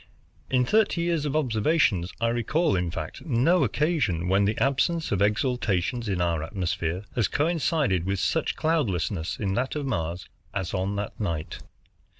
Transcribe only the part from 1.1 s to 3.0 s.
of observations, I recall, in